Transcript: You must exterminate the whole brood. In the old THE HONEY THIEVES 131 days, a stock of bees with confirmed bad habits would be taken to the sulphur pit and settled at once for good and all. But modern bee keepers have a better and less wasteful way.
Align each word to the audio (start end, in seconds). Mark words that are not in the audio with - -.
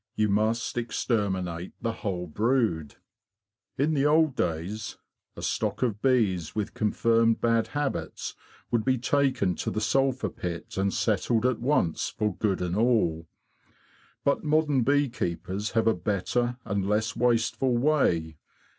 You 0.15 0.29
must 0.29 0.79
exterminate 0.79 1.73
the 1.79 1.91
whole 1.91 2.25
brood. 2.25 2.95
In 3.77 3.93
the 3.93 4.03
old 4.07 4.35
THE 4.35 4.47
HONEY 4.47 4.61
THIEVES 4.67 4.97
131 5.35 5.37
days, 5.37 5.37
a 5.37 5.41
stock 5.47 5.83
of 5.83 6.01
bees 6.01 6.55
with 6.55 6.73
confirmed 6.73 7.39
bad 7.39 7.67
habits 7.67 8.33
would 8.71 8.83
be 8.83 8.97
taken 8.97 9.53
to 9.57 9.69
the 9.69 9.79
sulphur 9.79 10.29
pit 10.29 10.75
and 10.75 10.91
settled 10.91 11.45
at 11.45 11.59
once 11.59 12.09
for 12.09 12.35
good 12.35 12.63
and 12.63 12.75
all. 12.75 13.27
But 14.23 14.43
modern 14.43 14.81
bee 14.81 15.07
keepers 15.07 15.69
have 15.73 15.85
a 15.85 15.93
better 15.93 16.57
and 16.65 16.89
less 16.89 17.15
wasteful 17.15 17.77
way. 17.77 18.39